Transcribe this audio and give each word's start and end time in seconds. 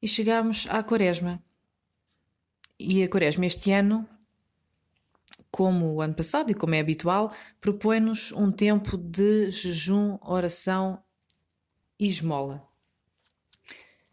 e 0.00 0.08
chegamos 0.08 0.66
à 0.68 0.82
Quaresma. 0.82 1.42
E 2.78 3.02
a 3.02 3.08
Quaresma 3.08 3.46
este 3.46 3.72
ano, 3.72 4.06
como 5.50 5.94
o 5.94 6.00
ano 6.00 6.14
passado 6.14 6.50
e 6.50 6.54
como 6.54 6.74
é 6.74 6.80
habitual, 6.80 7.32
propõe-nos 7.60 8.32
um 8.32 8.52
tempo 8.52 8.96
de 8.96 9.50
jejum, 9.50 10.18
oração 10.20 11.02
e 11.98 12.06
esmola. 12.06 12.60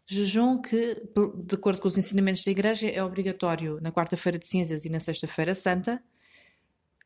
Jejum 0.06 0.60
que, 0.60 0.94
de 1.46 1.54
acordo 1.54 1.80
com 1.80 1.88
os 1.88 1.98
ensinamentos 1.98 2.44
da 2.44 2.50
Igreja, 2.50 2.88
é 2.88 3.02
obrigatório 3.02 3.78
na 3.80 3.92
quarta-feira 3.92 4.38
de 4.38 4.46
cinzas 4.46 4.84
e 4.84 4.90
na 4.90 5.00
sexta-feira 5.00 5.54
santa, 5.54 6.02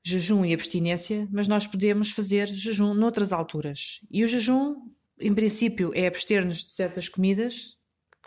jejum 0.03 0.45
e 0.45 0.55
abstinência, 0.55 1.29
mas 1.31 1.49
nós 1.49 1.67
podemos 1.67 2.11
fazer 2.11 2.47
jejum 2.47 2.95
noutras 2.95 3.33
alturas. 3.33 4.01
E 4.11 4.25
o 4.25 4.29
jejum, 4.29 4.91
em 5.19 5.35
princípio, 5.35 5.93
é 5.95 6.07
abster-nos 6.07 6.65
de 6.65 6.71
certas 6.71 7.09
comidas 7.09 7.78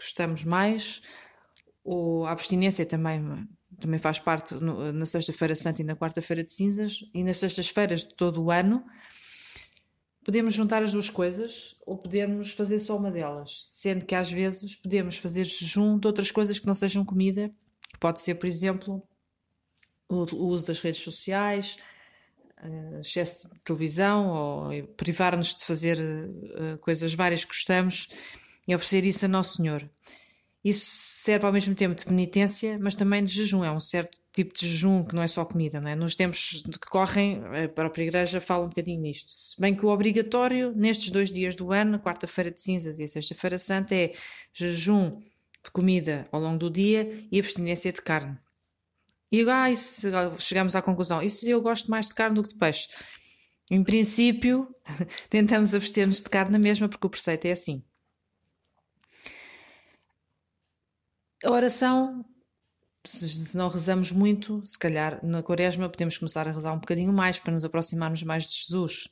gostamos 0.01 0.43
mais, 0.43 1.01
ou 1.83 2.25
a 2.25 2.31
abstinência 2.31 2.85
também, 2.85 3.47
também 3.79 3.99
faz 3.99 4.19
parte 4.19 4.55
no, 4.55 4.91
na 4.91 5.05
sexta-feira 5.05 5.55
santa 5.55 5.81
e 5.81 5.85
na 5.85 5.95
quarta-feira 5.95 6.43
de 6.43 6.51
cinzas, 6.51 6.99
e 7.13 7.23
nas 7.23 7.37
sextas-feiras 7.37 8.03
de 8.03 8.15
todo 8.15 8.43
o 8.43 8.51
ano. 8.51 8.83
Podemos 10.23 10.53
juntar 10.53 10.83
as 10.83 10.91
duas 10.91 11.09
coisas 11.09 11.75
ou 11.85 11.97
podemos 11.97 12.51
fazer 12.51 12.79
só 12.79 12.95
uma 12.95 13.09
delas, 13.09 13.65
sendo 13.69 14.05
que 14.05 14.13
às 14.13 14.31
vezes 14.31 14.75
podemos 14.75 15.17
fazer 15.17 15.43
jejum 15.45 15.97
de 15.97 16.07
outras 16.07 16.29
coisas 16.29 16.59
que 16.59 16.67
não 16.67 16.75
sejam 16.75 17.03
comida, 17.03 17.49
pode 17.99 18.21
ser, 18.21 18.35
por 18.35 18.45
exemplo, 18.45 19.01
o, 20.07 20.47
uso 20.47 20.67
das 20.67 20.79
redes 20.79 21.01
sociais, 21.01 21.77
uh, 22.63 22.99
excesso 22.99 23.49
de 23.49 23.63
televisão 23.63 24.27
ou 24.29 24.87
privar-nos 24.95 25.55
de 25.55 25.65
fazer 25.65 25.97
uh, 25.97 26.77
coisas 26.79 27.15
várias 27.15 27.43
que 27.43 27.53
gostamos 27.53 28.07
e 28.71 28.75
oferecer 28.75 29.05
isso 29.05 29.25
a 29.25 29.27
Nosso 29.27 29.57
Senhor. 29.57 29.87
Isso 30.63 30.85
serve 30.85 31.45
ao 31.45 31.51
mesmo 31.51 31.73
tempo 31.73 31.95
de 31.95 32.05
penitência, 32.05 32.77
mas 32.79 32.95
também 32.95 33.23
de 33.23 33.31
jejum. 33.31 33.63
É 33.63 33.71
um 33.71 33.79
certo 33.79 34.17
tipo 34.31 34.53
de 34.53 34.67
jejum 34.67 35.03
que 35.03 35.13
não 35.15 35.23
é 35.23 35.27
só 35.27 35.43
comida. 35.43 35.81
Não 35.81 35.89
é? 35.89 35.95
Nos 35.95 36.15
tempos 36.15 36.63
que 36.63 36.89
correm, 36.89 37.41
a 37.65 37.67
própria 37.67 38.03
Igreja 38.03 38.39
fala 38.39 38.65
um 38.65 38.69
bocadinho 38.69 39.01
nisto. 39.01 39.29
Se 39.29 39.59
bem 39.59 39.75
que 39.75 39.85
o 39.85 39.89
obrigatório, 39.89 40.71
nestes 40.75 41.09
dois 41.09 41.31
dias 41.31 41.55
do 41.55 41.71
ano, 41.71 41.99
quarta-feira 41.99 42.51
de 42.51 42.61
cinzas 42.61 42.99
e 42.99 43.07
sexta-feira 43.07 43.57
santa, 43.57 43.93
é 43.93 44.13
jejum 44.53 45.19
de 45.63 45.71
comida 45.71 46.27
ao 46.31 46.39
longo 46.39 46.59
do 46.59 46.69
dia 46.69 47.25
e 47.31 47.39
abstinência 47.39 47.91
de 47.91 48.01
carne. 48.01 48.37
E 49.31 49.41
agora 49.41 49.73
ah, 49.73 50.39
chegamos 50.39 50.75
à 50.75 50.81
conclusão: 50.81 51.21
isso 51.21 51.47
eu 51.49 51.61
gosto 51.61 51.89
mais 51.89 52.07
de 52.07 52.13
carne 52.13 52.35
do 52.35 52.43
que 52.43 52.49
de 52.49 52.55
peixe. 52.55 52.87
Em 53.69 53.83
princípio, 53.83 54.73
tentamos 55.29 55.73
abster-nos 55.73 56.21
de 56.21 56.29
carne 56.29 56.51
na 56.51 56.59
mesma, 56.59 56.87
porque 56.87 57.07
o 57.07 57.09
preceito 57.09 57.45
é 57.45 57.51
assim. 57.51 57.83
A 61.43 61.51
oração, 61.51 62.25
se 63.03 63.57
não 63.57 63.67
rezamos 63.67 64.11
muito, 64.11 64.61
se 64.65 64.77
calhar 64.77 65.23
na 65.25 65.41
quaresma 65.41 65.89
podemos 65.89 66.17
começar 66.17 66.47
a 66.47 66.51
rezar 66.51 66.73
um 66.73 66.79
bocadinho 66.79 67.11
mais 67.11 67.39
para 67.39 67.53
nos 67.53 67.63
aproximarmos 67.63 68.23
mais 68.23 68.43
de 68.43 68.57
Jesus. 68.57 69.07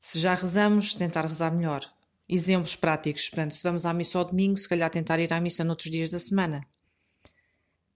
Se 0.00 0.18
já 0.18 0.34
rezamos, 0.34 0.94
tentar 0.96 1.26
rezar 1.26 1.52
melhor. 1.52 1.84
Exemplos 2.28 2.76
práticos, 2.76 3.28
portanto, 3.28 3.54
se 3.54 3.62
vamos 3.62 3.86
à 3.86 3.92
missa 3.92 4.18
ao 4.18 4.24
domingo, 4.24 4.56
se 4.56 4.68
calhar 4.68 4.90
tentar 4.90 5.20
ir 5.20 5.32
à 5.32 5.40
missa 5.40 5.64
noutros 5.64 5.90
dias 5.90 6.10
da 6.10 6.18
semana 6.18 6.66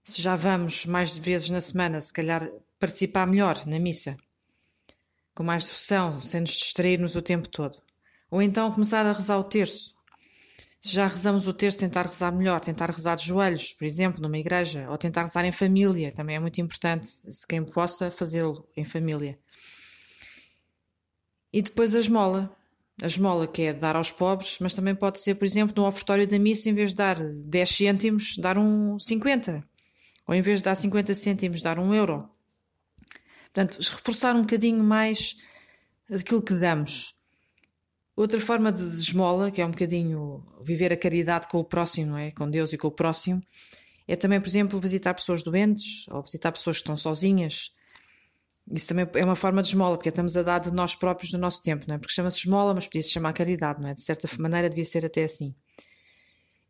se 0.07 0.21
já 0.21 0.37
vamos 0.37 0.85
mais 0.85 1.17
vezes 1.17 1.49
na 1.49 1.59
semana, 1.59 1.99
se 1.99 2.13
calhar 2.13 2.49
participar 2.79 3.27
melhor 3.27 3.65
na 3.65 3.77
missa, 3.77 4.15
com 5.35 5.43
mais 5.43 5.65
devoção, 5.65 6.21
sem 6.21 6.39
nos 6.39 6.51
distrairmos 6.51 7.17
o 7.17 7.21
tempo 7.21 7.49
todo. 7.49 7.77
Ou 8.31 8.41
então 8.41 8.71
começar 8.71 9.05
a 9.05 9.11
rezar 9.11 9.37
o 9.37 9.43
terço. 9.43 9.96
Se 10.79 10.93
já 10.93 11.07
rezamos 11.07 11.47
o 11.47 11.53
terço, 11.53 11.79
tentar 11.79 12.05
rezar 12.05 12.31
melhor, 12.31 12.59
tentar 12.59 12.89
rezar 12.89 13.15
de 13.15 13.25
joelhos, 13.25 13.73
por 13.73 13.85
exemplo, 13.85 14.21
numa 14.21 14.37
igreja, 14.37 14.87
ou 14.89 14.97
tentar 14.97 15.23
rezar 15.23 15.43
em 15.43 15.51
família, 15.51 16.11
também 16.11 16.35
é 16.35 16.39
muito 16.39 16.61
importante, 16.61 17.07
se 17.07 17.45
quem 17.47 17.63
possa 17.63 18.11
fazê-lo 18.11 18.67
em 18.75 18.83
família. 18.83 19.37
E 21.51 21.61
depois 21.61 21.95
a 21.95 21.99
esmola. 21.99 22.55
A 23.01 23.07
esmola 23.07 23.47
que 23.47 23.63
é 23.63 23.73
dar 23.73 23.95
aos 23.95 24.11
pobres, 24.11 24.57
mas 24.59 24.73
também 24.73 24.95
pode 24.95 25.19
ser, 25.19 25.35
por 25.35 25.45
exemplo, 25.45 25.73
no 25.75 25.87
ofertório 25.87 26.27
da 26.27 26.39
missa, 26.39 26.69
em 26.69 26.73
vez 26.73 26.91
de 26.91 26.95
dar 26.95 27.15
10 27.15 27.69
cêntimos, 27.69 28.37
dar 28.37 28.57
um 28.57 28.97
50 28.97 29.63
ou 30.27 30.35
em 30.35 30.41
vez 30.41 30.59
de 30.59 30.65
dar 30.65 30.75
50 30.75 31.13
cêntimos, 31.15 31.61
dar 31.61 31.79
um 31.79 31.93
euro. 31.93 32.29
Portanto, 33.53 33.79
reforçar 33.79 34.35
um 34.35 34.41
bocadinho 34.41 34.83
mais 34.83 35.37
aquilo 36.11 36.41
que 36.41 36.53
damos. 36.53 37.15
Outra 38.17 38.41
forma 38.41 38.71
de 38.71 38.83
esmola, 38.95 39.51
que 39.51 39.61
é 39.61 39.65
um 39.65 39.69
bocadinho 39.69 40.43
viver 40.63 40.91
a 40.91 40.97
caridade 40.97 41.47
com 41.47 41.59
o 41.59 41.63
próximo, 41.63 42.13
não 42.13 42.17
é? 42.17 42.31
com 42.31 42.49
Deus 42.49 42.73
e 42.73 42.77
com 42.77 42.87
o 42.87 42.91
próximo, 42.91 43.43
é 44.07 44.15
também, 44.15 44.41
por 44.41 44.47
exemplo, 44.47 44.79
visitar 44.79 45.13
pessoas 45.13 45.43
doentes 45.43 46.07
ou 46.07 46.23
visitar 46.23 46.51
pessoas 46.51 46.77
que 46.77 46.81
estão 46.81 46.97
sozinhas. 46.97 47.71
Isso 48.73 48.87
também 48.87 49.07
é 49.13 49.23
uma 49.23 49.35
forma 49.35 49.61
de 49.61 49.67
esmola, 49.67 49.97
porque 49.97 50.09
estamos 50.09 50.35
a 50.35 50.41
dar 50.41 50.57
de 50.57 50.71
nós 50.71 50.95
próprios 50.95 51.29
do 51.29 51.37
nosso 51.37 51.61
tempo, 51.61 51.85
não 51.87 51.93
é? 51.93 51.99
Porque 51.99 52.11
chama-se 52.11 52.39
esmola, 52.39 52.73
mas 52.73 52.87
podia 52.87 53.03
se 53.03 53.11
chamar 53.11 53.33
caridade, 53.33 53.79
não 53.79 53.89
é? 53.89 53.93
De 53.93 54.01
certa 54.01 54.27
maneira 54.39 54.67
devia 54.67 54.83
ser 54.83 55.05
até 55.05 55.23
assim. 55.23 55.53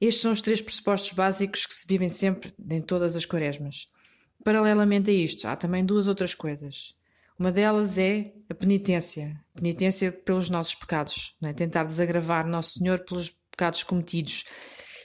Estes 0.01 0.21
são 0.21 0.33
os 0.33 0.41
três 0.41 0.59
pressupostos 0.61 1.13
básicos 1.13 1.65
que 1.65 1.73
se 1.73 1.87
vivem 1.87 2.09
sempre 2.09 2.53
em 2.69 2.81
todas 2.81 3.15
as 3.15 3.25
quaresmas. 3.25 3.87
Paralelamente 4.43 5.11
a 5.11 5.13
isto, 5.13 5.47
há 5.47 5.55
também 5.55 5.85
duas 5.85 6.07
outras 6.07 6.35
coisas. 6.35 6.93
Uma 7.39 7.51
delas 7.51 7.97
é 7.97 8.33
a 8.49 8.55
penitência. 8.55 9.39
Penitência 9.53 10.11
pelos 10.11 10.49
nossos 10.49 10.75
pecados. 10.75 11.35
É? 11.43 11.53
Tentar 11.53 11.83
desagravar 11.83 12.47
Nosso 12.47 12.79
Senhor 12.79 12.99
pelos 13.05 13.29
pecados 13.51 13.83
cometidos. 13.83 14.45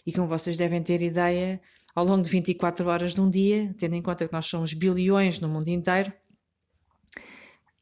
E 0.07 0.13
como 0.13 0.27
vocês 0.27 0.57
devem 0.57 0.83
ter 0.83 1.03
ideia, 1.03 1.61
ao 1.95 2.05
longo 2.05 2.23
de 2.23 2.31
24 2.31 2.87
horas 2.89 3.15
de 3.15 3.21
um 3.21 3.29
dia, 3.29 3.75
tendo 3.79 3.95
em 3.95 4.03
conta 4.03 4.27
que 4.27 4.33
nós 4.33 4.47
somos 4.47 4.73
bilhões 4.73 5.41
no 5.41 5.49
mundo 5.49 5.69
inteiro, 5.69 6.13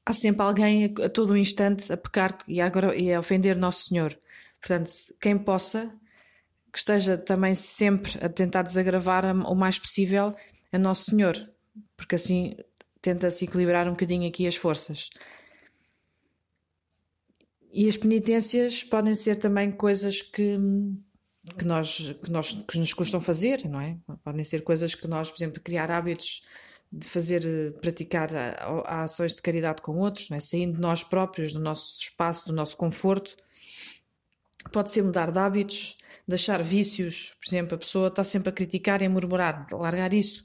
há 0.04 0.12
sempre 0.12 0.42
alguém 0.42 0.84
a, 0.84 1.06
a 1.06 1.08
todo 1.08 1.36
instante 1.36 1.92
a 1.92 1.96
pecar 1.96 2.38
e 2.48 2.60
a, 2.60 2.70
e 2.96 3.12
a 3.12 3.20
ofender 3.20 3.56
Nosso 3.56 3.88
Senhor. 3.88 4.18
Portanto, 4.60 4.90
quem 5.20 5.38
possa 5.38 5.94
que 6.72 6.78
esteja 6.78 7.18
também 7.18 7.54
sempre 7.54 8.12
a 8.24 8.28
tentar 8.28 8.62
desagravar 8.62 9.24
o 9.26 9.54
mais 9.54 9.78
possível 9.78 10.32
a 10.72 10.78
Nosso 10.78 11.10
Senhor, 11.10 11.34
porque 11.96 12.14
assim 12.14 12.54
tenta-se 13.00 13.44
equilibrar 13.44 13.86
um 13.86 13.92
bocadinho 13.92 14.28
aqui 14.28 14.46
as 14.46 14.56
forças. 14.56 15.10
E 17.72 17.88
as 17.88 17.96
penitências 17.96 18.82
podem 18.82 19.14
ser 19.14 19.36
também 19.36 19.70
coisas 19.70 20.22
que, 20.22 20.58
que, 21.58 21.64
nós, 21.64 22.14
que, 22.22 22.30
nós, 22.30 22.52
que 22.52 22.78
nos 22.78 22.92
custam 22.92 23.20
fazer, 23.20 23.64
não 23.68 23.80
é? 23.80 23.96
Podem 24.24 24.44
ser 24.44 24.62
coisas 24.62 24.94
que 24.94 25.06
nós, 25.06 25.30
por 25.30 25.36
exemplo, 25.36 25.60
criar 25.62 25.90
hábitos 25.90 26.42
de 26.92 27.06
fazer, 27.06 27.72
praticar 27.80 28.34
a, 28.34 28.50
a 28.84 29.02
ações 29.04 29.36
de 29.36 29.42
caridade 29.42 29.80
com 29.82 29.96
outros, 29.98 30.28
não 30.28 30.36
é? 30.36 30.40
saindo 30.40 30.74
de 30.74 30.80
nós 30.80 31.04
próprios, 31.04 31.52
do 31.52 31.60
nosso 31.60 32.00
espaço, 32.00 32.48
do 32.48 32.52
nosso 32.52 32.76
conforto. 32.76 33.36
Pode 34.72 34.90
ser 34.90 35.02
mudar 35.02 35.30
de 35.30 35.38
hábitos, 35.38 35.96
deixar 36.26 36.62
vícios, 36.62 37.36
por 37.40 37.48
exemplo, 37.48 37.74
a 37.76 37.78
pessoa 37.78 38.08
está 38.08 38.24
sempre 38.24 38.50
a 38.50 38.52
criticar 38.52 39.00
e 39.00 39.06
a 39.06 39.10
murmurar, 39.10 39.66
largar 39.72 40.12
isso. 40.12 40.44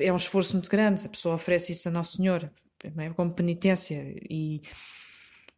É 0.00 0.12
um 0.12 0.16
esforço 0.16 0.54
muito 0.54 0.70
grande, 0.70 1.06
a 1.06 1.08
pessoa 1.08 1.34
oferece 1.34 1.72
isso 1.72 1.88
a 1.88 1.92
Nosso 1.92 2.16
Senhor, 2.16 2.50
é? 2.84 3.10
como 3.10 3.32
penitência, 3.32 4.02
e, 4.28 4.62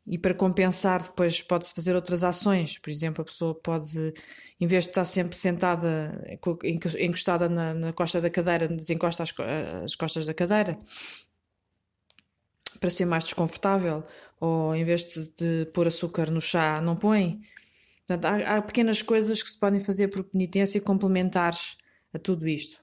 e 0.06 0.18
para 0.18 0.34
compensar, 0.34 1.02
depois 1.02 1.42
pode-se 1.42 1.74
fazer 1.74 1.94
outras 1.94 2.24
ações. 2.24 2.78
Por 2.78 2.90
exemplo, 2.90 3.22
a 3.22 3.24
pessoa 3.24 3.54
pode, 3.54 4.12
em 4.60 4.66
vez 4.66 4.84
de 4.84 4.90
estar 4.90 5.04
sempre 5.04 5.36
sentada, 5.36 6.24
encostada 6.98 7.48
na, 7.48 7.74
na 7.74 7.92
costa 7.92 8.20
da 8.20 8.30
cadeira, 8.30 8.68
desencosta 8.68 9.22
as, 9.22 9.34
as 9.84 9.94
costas 9.94 10.26
da 10.26 10.34
cadeira 10.34 10.78
para 12.80 12.90
ser 12.90 13.04
mais 13.04 13.24
desconfortável, 13.24 14.02
ou 14.40 14.74
em 14.74 14.84
vez 14.84 15.04
de, 15.04 15.26
de 15.36 15.70
pôr 15.72 15.86
açúcar 15.86 16.30
no 16.30 16.40
chá, 16.40 16.80
não 16.80 16.96
põe. 16.96 17.40
Portanto, 18.06 18.24
há, 18.24 18.56
há, 18.56 18.62
pequenas 18.62 19.02
coisas 19.02 19.42
que 19.42 19.50
se 19.50 19.58
podem 19.58 19.80
fazer 19.80 20.08
por 20.08 20.24
penitência 20.24 20.80
complementares 20.80 21.76
a 22.12 22.18
tudo 22.18 22.48
isto. 22.48 22.80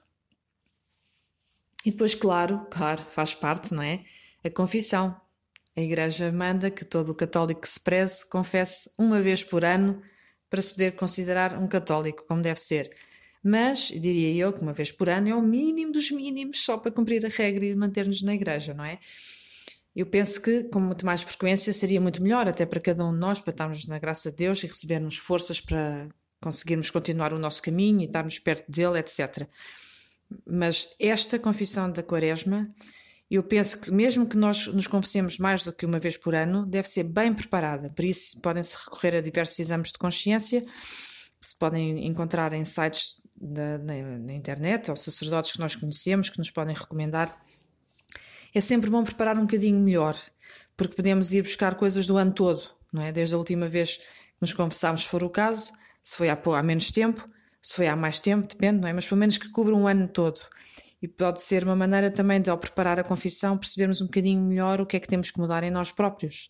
E 1.88 1.90
depois, 1.90 2.14
claro, 2.14 2.66
claro, 2.70 3.02
faz 3.02 3.34
parte, 3.34 3.72
não 3.72 3.82
é? 3.82 4.04
A 4.44 4.50
confissão. 4.50 5.18
A 5.74 5.80
Igreja 5.80 6.30
manda 6.30 6.70
que 6.70 6.84
todo 6.84 7.14
católico 7.14 7.62
que 7.62 7.68
se 7.68 7.80
preze 7.80 8.28
confesse 8.28 8.90
uma 8.98 9.22
vez 9.22 9.42
por 9.42 9.64
ano 9.64 10.02
para 10.50 10.60
se 10.60 10.72
poder 10.72 10.96
considerar 10.96 11.56
um 11.56 11.66
católico, 11.66 12.26
como 12.28 12.42
deve 12.42 12.60
ser. 12.60 12.94
Mas, 13.42 13.86
diria 13.86 14.34
eu, 14.34 14.52
que 14.52 14.60
uma 14.60 14.74
vez 14.74 14.92
por 14.92 15.08
ano 15.08 15.30
é 15.30 15.34
o 15.34 15.40
mínimo 15.40 15.90
dos 15.90 16.10
mínimos 16.10 16.62
só 16.62 16.76
para 16.76 16.92
cumprir 16.92 17.24
a 17.24 17.30
regra 17.30 17.64
e 17.64 17.74
manter-nos 17.74 18.20
na 18.20 18.34
Igreja, 18.34 18.74
não 18.74 18.84
é? 18.84 18.98
Eu 19.96 20.04
penso 20.04 20.42
que, 20.42 20.64
com 20.64 20.80
muito 20.80 21.06
mais 21.06 21.22
frequência, 21.22 21.72
seria 21.72 22.02
muito 22.02 22.22
melhor, 22.22 22.46
até 22.46 22.66
para 22.66 22.82
cada 22.82 23.02
um 23.02 23.14
de 23.14 23.18
nós, 23.18 23.40
para 23.40 23.52
estarmos 23.52 23.86
na 23.86 23.98
graça 23.98 24.30
de 24.30 24.36
Deus 24.36 24.62
e 24.62 24.66
recebermos 24.66 25.16
forças 25.16 25.58
para 25.58 26.06
conseguirmos 26.38 26.90
continuar 26.90 27.32
o 27.32 27.38
nosso 27.38 27.62
caminho 27.62 28.02
e 28.02 28.04
estarmos 28.04 28.38
perto 28.38 28.70
dele, 28.70 28.98
etc. 28.98 29.48
Mas 30.46 30.88
esta 31.00 31.38
confissão 31.38 31.90
da 31.90 32.02
Quaresma, 32.02 32.68
eu 33.30 33.42
penso 33.42 33.80
que, 33.80 33.90
mesmo 33.90 34.26
que 34.26 34.36
nós 34.36 34.66
nos 34.68 34.86
confessemos 34.86 35.38
mais 35.38 35.64
do 35.64 35.72
que 35.72 35.86
uma 35.86 35.98
vez 35.98 36.16
por 36.16 36.34
ano, 36.34 36.64
deve 36.66 36.88
ser 36.88 37.04
bem 37.04 37.34
preparada. 37.34 37.90
Por 37.90 38.04
isso, 38.04 38.40
podem-se 38.40 38.76
recorrer 38.76 39.16
a 39.16 39.20
diversos 39.20 39.58
exames 39.58 39.92
de 39.92 39.98
consciência 39.98 40.64
se 41.40 41.56
podem 41.56 42.06
encontrar 42.06 42.52
em 42.52 42.64
sites 42.64 43.22
da, 43.40 43.78
na, 43.78 43.94
na, 44.18 44.32
internet 44.32 44.90
ou 44.90 44.96
sacerdotes 44.96 45.52
que 45.52 45.60
nós 45.60 45.76
conhecemos 45.76 46.28
que 46.28 46.38
nos 46.38 46.50
podem 46.50 46.74
recomendar. 46.74 47.34
É 48.54 48.60
sempre 48.60 48.90
bom 48.90 49.04
preparar 49.04 49.36
um 49.38 49.42
bocadinho 49.42 49.78
melhor, 49.78 50.16
porque 50.76 50.96
podemos 50.96 51.32
ir 51.32 51.42
buscar 51.42 51.76
coisas 51.76 52.06
do 52.06 52.16
ano 52.16 52.32
todo, 52.32 52.60
não 52.92 53.02
é? 53.02 53.12
Desde 53.12 53.34
a 53.34 53.38
última 53.38 53.68
vez 53.68 53.98
que 53.98 54.04
nos 54.40 54.52
confessámos, 54.52 55.02
se 55.02 55.08
for 55.08 55.22
o 55.22 55.30
caso, 55.30 55.72
se 56.02 56.16
foi 56.16 56.28
há, 56.28 56.38
há 56.56 56.62
menos 56.62 56.90
tempo, 56.90 57.28
se 57.62 57.76
foi 57.76 57.86
há 57.86 57.96
mais 57.96 58.20
tempo, 58.20 58.48
depende, 58.48 58.80
não 58.80 58.88
é? 58.88 58.92
Mas 58.92 59.06
pelo 59.06 59.18
menos 59.18 59.38
que 59.38 59.50
cubra 59.50 59.74
um 59.74 59.86
ano 59.86 60.08
todo. 60.08 60.40
E 61.00 61.06
pode 61.06 61.42
ser 61.42 61.64
uma 61.64 61.76
maneira 61.76 62.10
também 62.10 62.40
de, 62.40 62.50
ao 62.50 62.58
preparar 62.58 62.98
a 62.98 63.04
confissão, 63.04 63.56
percebermos 63.56 64.00
um 64.00 64.06
bocadinho 64.06 64.42
melhor 64.42 64.80
o 64.80 64.86
que 64.86 64.96
é 64.96 65.00
que 65.00 65.06
temos 65.06 65.30
que 65.30 65.38
mudar 65.38 65.62
em 65.62 65.70
nós 65.70 65.92
próprios 65.92 66.48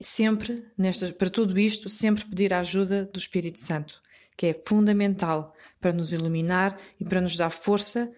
sempre, 0.00 0.64
nestas, 0.76 1.12
para 1.12 1.30
tudo 1.30 1.58
isto, 1.58 1.88
sempre 1.88 2.24
pedir 2.24 2.52
a 2.52 2.60
ajuda 2.60 3.06
do 3.06 3.18
Espírito 3.18 3.58
Santo, 3.58 4.00
que 4.36 4.46
é 4.46 4.62
fundamental 4.66 5.54
para 5.80 5.92
nos 5.92 6.12
iluminar 6.12 6.76
e 7.00 7.04
para 7.04 7.20
nos 7.20 7.36
dar 7.36 7.50
força 7.50 8.10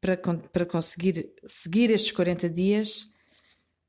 para, 0.00 0.16
para 0.16 0.66
conseguir 0.66 1.32
seguir 1.44 1.90
estes 1.90 2.12
40 2.12 2.48
dias 2.48 3.08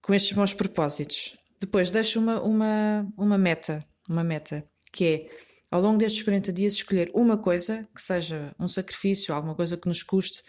com 0.02 0.14
estes 0.14 0.34
bons 0.34 0.54
propósitos. 0.54 1.38
Depois 1.60 1.90
deixo 1.90 2.20
uma, 2.20 2.42
uma, 2.42 3.08
uma 3.18 3.38
meta, 3.38 3.86
uma 4.08 4.24
meta, 4.24 4.68
que 4.92 5.06
é 5.06 5.47
ao 5.72 5.81
longo 5.81 5.98
destes 5.98 6.24
40 6.24 6.54
dias 6.54 6.74
escolher 6.74 7.12
uma 7.14 7.38
coisa 7.38 7.81
que 7.94 8.02
seja 8.02 8.54
um 8.60 8.68
sacrifício, 8.68 9.34
alguma 9.34 9.56
coisa 9.56 9.78
que 9.78 9.88
nos 9.88 10.04
custe 10.04 10.44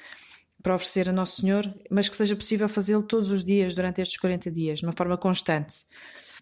para 0.62 0.74
oferecer 0.74 1.08
a 1.08 1.12
Nosso 1.12 1.40
Senhor, 1.40 1.72
mas 1.90 2.08
que 2.08 2.16
seja 2.16 2.34
possível 2.34 2.68
fazê-lo 2.68 3.02
todos 3.02 3.30
os 3.30 3.44
dias 3.44 3.74
durante 3.74 4.00
estes 4.00 4.18
40 4.18 4.50
dias, 4.50 4.78
de 4.80 4.86
uma 4.86 4.92
forma 4.92 5.16
constante. 5.16 5.86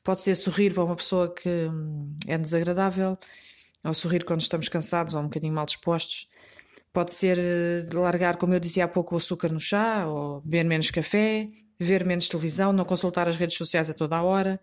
Pode 0.02 0.22
ser 0.22 0.36
sorrir 0.36 0.72
para 0.72 0.84
uma 0.84 0.96
pessoa 0.96 1.34
que 1.34 1.48
hum, 1.48 2.14
é 2.26 2.38
desagradável, 2.38 3.18
ou 3.84 3.94
sorrir 3.94 4.24
quando 4.24 4.40
estamos 4.40 4.68
cansados 4.68 5.14
ou 5.14 5.20
um 5.20 5.24
bocadinho 5.24 5.52
mal 5.52 5.66
dispostos. 5.66 6.28
Pode 6.92 7.12
ser 7.12 7.38
eh, 7.38 7.86
largar, 7.92 8.36
como 8.36 8.54
eu 8.54 8.60
dizia 8.60 8.84
há 8.84 8.88
pouco, 8.88 9.14
o 9.14 9.18
açúcar 9.18 9.52
no 9.52 9.60
chá, 9.60 10.06
ou 10.06 10.40
beber 10.40 10.64
menos 10.64 10.90
café, 10.90 11.48
ver 11.78 12.04
menos 12.04 12.28
televisão, 12.28 12.72
não 12.72 12.84
consultar 12.84 13.28
as 13.28 13.36
redes 13.36 13.56
sociais 13.56 13.90
a 13.90 13.94
toda 13.94 14.16
a 14.16 14.22
hora. 14.22 14.60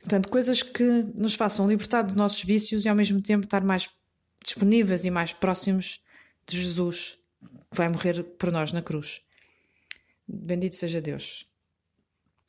Portanto, 0.00 0.28
coisas 0.28 0.62
que 0.62 0.82
nos 1.14 1.34
façam 1.34 1.68
libertar 1.68 2.02
dos 2.02 2.16
nossos 2.16 2.42
vícios 2.42 2.84
e 2.84 2.88
ao 2.88 2.96
mesmo 2.96 3.20
tempo 3.22 3.44
estar 3.44 3.62
mais 3.62 3.88
disponíveis 4.42 5.04
e 5.04 5.10
mais 5.10 5.34
próximos 5.34 6.02
de 6.46 6.62
Jesus, 6.62 7.18
que 7.70 7.76
vai 7.76 7.88
morrer 7.88 8.22
por 8.22 8.50
nós 8.50 8.72
na 8.72 8.82
cruz. 8.82 9.20
Bendito 10.26 10.74
seja 10.74 11.00
Deus. 11.00 11.49